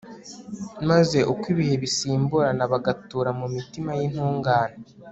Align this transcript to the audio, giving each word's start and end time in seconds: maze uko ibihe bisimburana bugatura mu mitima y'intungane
maze 0.89 1.19
uko 1.31 1.43
ibihe 1.53 1.75
bisimburana 1.83 2.63
bugatura 2.71 3.29
mu 3.39 3.47
mitima 3.55 3.89
y'intungane 3.99 4.77